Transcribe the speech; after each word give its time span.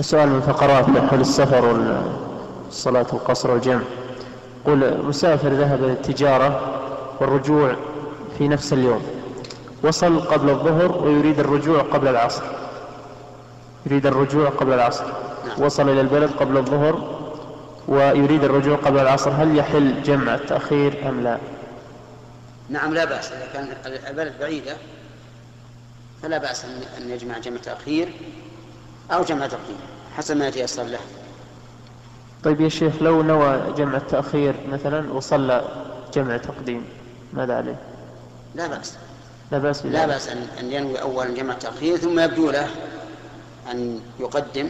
سؤال 0.00 0.28
من 0.28 0.40
فقرات 0.40 0.84
حول 1.10 1.20
السفر 1.20 1.64
والصلاة 2.66 3.06
القصر 3.12 3.50
والجمع. 3.50 3.82
قل 4.66 5.02
مسافر 5.02 5.48
ذهب 5.48 5.82
للتجارة 5.82 6.60
والرجوع 7.20 7.76
في 8.38 8.48
نفس 8.48 8.72
اليوم. 8.72 9.02
وصل 9.82 10.20
قبل 10.20 10.50
الظهر 10.50 11.02
ويريد 11.02 11.40
الرجوع 11.40 11.82
قبل 11.82 12.08
العصر. 12.08 12.42
يريد 13.86 14.06
الرجوع 14.06 14.48
قبل 14.48 14.72
العصر. 14.72 15.04
وصل 15.58 15.88
إلى 15.88 16.00
البلد 16.00 16.30
قبل 16.30 16.56
الظهر 16.56 17.18
ويريد 17.88 18.44
الرجوع 18.44 18.76
قبل 18.76 18.98
العصر. 18.98 19.30
هل 19.30 19.56
يحل 19.56 20.02
جمع 20.02 20.34
التأخير 20.34 21.08
أم 21.08 21.20
لا؟ 21.20 21.38
نعم 22.68 22.94
لا 22.94 23.04
بأس. 23.04 23.32
إذا 23.32 23.46
كان 23.52 23.68
البلد 24.10 24.32
بعيدة 24.40 24.76
فلا 26.22 26.38
بأس 26.38 26.64
أن 26.98 27.10
يجمع 27.10 27.38
جمع 27.38 27.56
تأخير. 27.56 28.08
أو 29.10 29.22
جمع 29.22 29.46
تقديم 29.46 29.76
حسب 30.16 30.36
ما 30.36 30.48
يتيسر 30.48 30.82
له. 30.82 30.98
طيب 32.44 32.60
يا 32.60 32.68
شيخ 32.68 33.02
لو 33.02 33.22
نوى 33.22 33.72
جمع 33.76 33.96
التأخير 33.96 34.54
مثلا 34.68 35.12
وصلى 35.12 35.64
جمع 36.14 36.36
تقديم 36.36 36.84
ماذا 37.32 37.56
عليه؟ 37.56 37.76
لا 38.54 38.66
بأس. 38.66 38.96
لا 39.52 39.58
بأس 39.58 39.86
لا 39.86 40.06
بأس 40.06 40.28
أن 40.28 40.46
أن 40.60 40.72
ينوي 40.72 41.00
أولا 41.00 41.34
جمع 41.34 41.54
تأخير 41.54 41.96
ثم 41.96 42.18
يبدو 42.18 42.50
له 42.50 42.68
أن 43.70 44.00
يقدم 44.20 44.68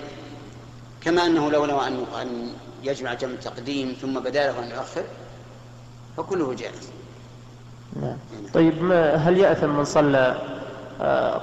كما 1.00 1.27
أنه 1.27 1.50
لو 1.50 1.66
نوى 1.66 1.86
أن 1.86 2.05
أن 2.22 2.52
يجمع 2.82 3.14
جمع 3.14 3.34
تقديم 3.44 3.96
ثم 4.02 4.20
بدا 4.20 4.46
له 4.52 4.64
أن 4.64 4.70
يؤخر 4.70 5.05
فكله 6.16 6.55
جائز. 6.55 6.88
نعم. 8.02 8.16
طيب 8.55 8.82
ما 8.82 9.14
هل 9.14 9.38
يأثم 9.38 9.70
من 9.70 9.84
صلى 9.84 10.36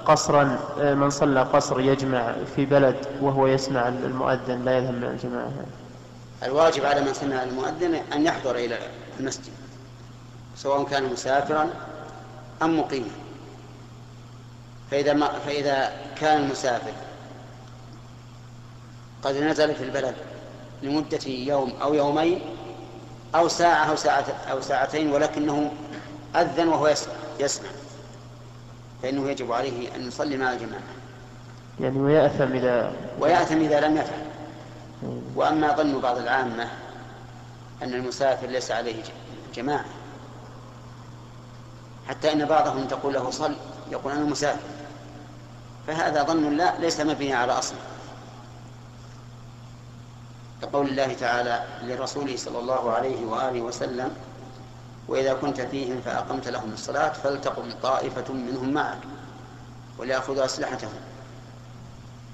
قصرا 0.05 0.43
من 0.77 1.09
صلى 1.09 1.41
قصر 1.41 1.79
يجمع 1.79 2.33
في 2.55 2.65
بلد 2.65 2.95
وهو 3.21 3.47
يسمع 3.47 3.87
المؤذن 3.87 4.65
لا 4.65 4.77
يذهب 4.77 4.93
من 4.93 5.03
الجماعة. 5.03 5.51
الواجب 6.43 6.85
على 6.85 7.01
من 7.01 7.13
سمع 7.13 7.43
المؤذن 7.43 7.95
أن 8.13 8.25
يحضر 8.25 8.55
إلى 8.55 8.77
المسجد 9.19 9.53
سواء 10.55 10.83
كان 10.83 11.03
مسافرا 11.03 11.69
أم 12.61 12.79
مقيما. 12.79 13.11
فإذا, 14.91 15.13
ما 15.13 15.39
فإذا 15.45 15.91
كان 16.15 16.43
المسافر 16.43 16.91
قد 19.23 19.35
نزل 19.35 19.75
في 19.75 19.83
البلد 19.83 20.15
لمدة 20.83 21.27
يوم 21.27 21.73
أو 21.81 21.93
يومين 21.93 22.41
أو 23.35 23.47
ساعة 23.47 23.85
أو 23.85 23.95
ساعة 23.95 24.25
أو 24.51 24.61
ساعتين 24.61 25.11
ولكنه 25.11 25.71
أذن 26.35 26.67
وهو 26.67 26.87
يسمع, 26.87 27.13
يسمع. 27.39 27.69
فإنه 29.03 29.29
يجب 29.29 29.51
عليه 29.51 29.95
أن 29.95 30.07
يصلي 30.07 30.37
مع 30.37 30.51
الجماعة. 30.51 30.81
يعني 31.79 31.99
ويأثم 31.99 32.53
إذا 32.53 32.93
ويأثم 33.19 33.57
إذا 33.57 33.79
لم 33.79 33.97
يفعل. 33.97 34.25
وأما 35.35 35.75
ظن 35.75 35.99
بعض 35.99 36.17
العامة 36.17 36.67
أن 37.83 37.93
المسافر 37.93 38.47
ليس 38.47 38.71
عليه 38.71 39.03
جماعة. 39.55 39.85
حتى 42.07 42.33
إن 42.33 42.45
بعضهم 42.45 42.87
تقول 42.87 43.13
له 43.13 43.29
صل 43.29 43.55
يقول 43.91 44.13
أنا 44.13 44.25
مسافر. 44.25 44.67
فهذا 45.87 46.23
ظن 46.23 46.57
لا 46.57 46.79
ليس 46.79 46.99
مبني 46.99 47.33
على 47.33 47.51
أصل. 47.51 47.75
كقول 50.61 50.87
الله 50.87 51.13
تعالى 51.13 51.63
لرسوله 51.83 52.37
صلى 52.37 52.59
الله 52.59 52.91
عليه 52.91 53.25
وآله 53.25 53.61
وسلم 53.61 54.15
وإذا 55.11 55.33
كنت 55.33 55.61
فيهم 55.61 56.01
فأقمت 56.01 56.47
لهم 56.47 56.73
الصلاة 56.73 57.13
فلتقم 57.13 57.71
طائفة 57.83 58.33
منهم 58.33 58.73
معك 58.73 58.97
وليأخذوا 59.97 60.45
أسلحتهم. 60.45 60.99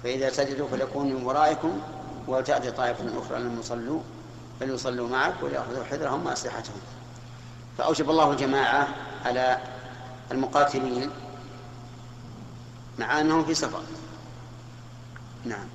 فإذا 0.04 0.30
سجدوا 0.30 0.68
فليكونوا 0.68 1.20
من 1.20 1.26
ورائكم 1.26 1.80
وتأتي 2.28 2.72
طائفة 2.72 3.20
أخرى 3.20 3.40
لم 3.40 3.60
يصلوا 3.60 4.00
فليصلوا 4.60 5.10
معك 5.10 5.34
وليأخذوا 5.42 5.84
حذرهم 5.84 6.26
وأسلحتهم. 6.26 6.82
فأوجب 7.78 8.10
الله 8.10 8.32
الجماعة 8.32 8.88
على 9.26 9.58
المقاتلين 10.32 11.10
مع 13.00 13.22
أنهم 13.22 13.46
في 13.46 13.54
سفر. 13.54 13.82
نعم. 15.46 15.68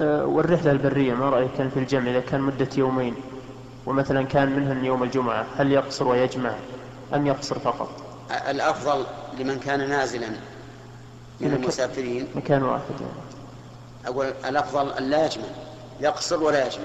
أه، 0.00 0.24
والرحلة 0.24 0.70
البرية 0.70 1.14
ما 1.14 1.30
رأيك 1.30 1.52
كان 1.52 1.70
في 1.70 1.78
الجمع؟ 1.78 2.10
إذا 2.10 2.20
كان 2.20 2.40
مدة 2.40 2.68
يومين. 2.76 3.14
ومثلا 3.86 4.22
كان 4.22 4.56
منهن 4.56 4.84
يوم 4.84 5.02
الجمعة 5.02 5.46
هل 5.56 5.72
يقصر 5.72 6.08
ويجمع 6.08 6.54
أم 7.14 7.26
يقصر 7.26 7.58
فقط؟ 7.58 7.88
الأفضل 8.30 9.06
لمن 9.38 9.58
كان 9.58 9.88
نازلا 9.88 10.28
من 11.40 11.54
المسافرين. 11.54 12.28
مكان 12.34 12.62
واحد. 12.62 12.82
أقول 14.06 14.26
الأفضل 14.26 14.92
أن 14.92 15.10
لا 15.10 15.26
يجمع 15.26 15.44
يقصر 16.00 16.42
ولا 16.42 16.66
يجمع. 16.66 16.84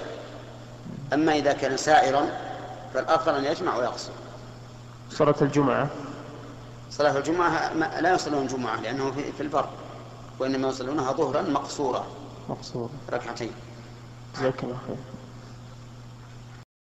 أما 1.14 1.36
إذا 1.36 1.54
كان 1.54 1.78
سائرا 1.78 2.26
فالأفضل 2.94 3.36
أن 3.36 3.44
يجمع 3.44 3.76
ويقصر. 3.78 4.12
صلاة 5.10 5.36
الجمعة؟ 5.42 5.88
صلاة 6.92 7.18
الجمعة 7.18 7.74
لا 8.00 8.14
يصلون 8.14 8.42
الجمعة 8.42 8.82
لأنه 8.82 9.12
في 9.12 9.44
البر 9.44 9.70
وإنما 10.40 10.68
يصلونها 10.68 11.12
ظهرا 11.12 11.42
مقصورة. 11.42 12.06
مقصورة. 12.50 12.90
ركعتين. 13.14 13.52
جزاك 14.36 14.64
الله 14.64 14.78
خير. 14.88 15.17